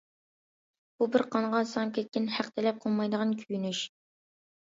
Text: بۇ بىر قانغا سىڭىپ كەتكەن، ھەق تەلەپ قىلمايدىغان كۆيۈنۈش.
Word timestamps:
بۇ 1.01 1.07
بىر 1.15 1.23
قانغا 1.35 1.59
سىڭىپ 1.71 1.93
كەتكەن، 1.97 2.25
ھەق 2.37 2.49
تەلەپ 2.55 2.79
قىلمايدىغان 2.85 3.35
كۆيۈنۈش. 3.43 3.83